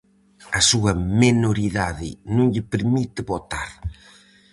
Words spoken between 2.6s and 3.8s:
permite votar.